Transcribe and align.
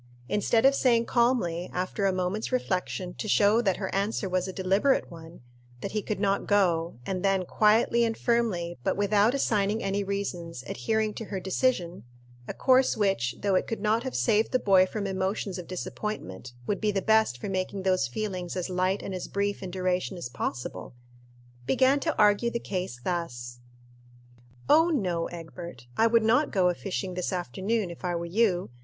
Instead 0.27 0.65
of 0.65 0.73
saying 0.73 1.05
calmly, 1.05 1.69
after 1.71 2.07
a 2.07 2.11
moment's 2.11 2.51
reflection, 2.51 3.13
to 3.13 3.27
show 3.27 3.61
that 3.61 3.77
her 3.77 3.93
answer 3.93 4.27
was 4.27 4.47
a 4.47 4.51
deliberate 4.51 5.11
one, 5.11 5.41
that 5.81 5.91
he 5.91 6.01
could 6.01 6.19
not 6.19 6.47
go, 6.47 6.95
and 7.05 7.21
then 7.21 7.45
quietly 7.45 8.03
and 8.03 8.17
firmly, 8.17 8.79
but 8.83 8.97
without 8.97 9.35
assigning 9.35 9.83
any 9.83 10.03
reasons, 10.03 10.63
adhering 10.65 11.13
to 11.13 11.25
her 11.25 11.39
decision 11.39 12.03
a 12.47 12.53
course 12.55 12.97
which, 12.97 13.35
though 13.41 13.53
it 13.53 13.67
could 13.67 13.79
not 13.79 14.01
have 14.01 14.15
saved 14.15 14.51
the 14.51 14.57
boy 14.57 14.87
from 14.87 15.05
emotions 15.05 15.59
of 15.59 15.67
disappointment, 15.67 16.53
would 16.65 16.81
be 16.81 16.89
the 16.91 16.99
best 17.03 17.39
for 17.39 17.47
making 17.47 17.83
those 17.83 18.07
feelings 18.07 18.55
as 18.55 18.71
light 18.71 19.03
and 19.03 19.13
as 19.13 19.27
brief 19.27 19.61
in 19.61 19.69
duration 19.69 20.17
as 20.17 20.29
possible 20.29 20.95
began 21.67 21.99
to 21.99 22.17
argue 22.17 22.49
the 22.49 22.57
case 22.57 22.99
thus; 23.03 23.59
"Oh 24.67 24.89
no, 24.89 25.27
Egbert, 25.27 25.85
I 25.95 26.07
would 26.07 26.23
not 26.23 26.49
go 26.49 26.69
a 26.69 26.73
fishing 26.73 27.13
this 27.13 27.31
afternoon, 27.31 27.91
if 27.91 28.03
I 28.03 28.15
were 28.15 28.25
you. 28.25 28.71